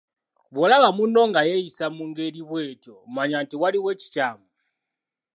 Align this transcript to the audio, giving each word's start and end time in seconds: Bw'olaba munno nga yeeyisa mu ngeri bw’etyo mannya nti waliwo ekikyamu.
Bw'olaba 0.53 0.89
munno 0.97 1.21
nga 1.29 1.41
yeeyisa 1.49 1.85
mu 1.95 2.03
ngeri 2.09 2.41
bw’etyo 2.47 2.95
mannya 3.13 3.37
nti 3.43 3.55
waliwo 3.61 3.87
ekikyamu. 3.95 4.47